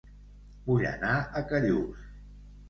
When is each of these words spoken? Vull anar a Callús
Vull 0.69 0.85
anar 0.93 1.11
a 1.41 1.45
Callús 1.53 2.03